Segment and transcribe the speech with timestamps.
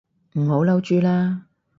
[0.33, 1.45] 唔好嬲豬啦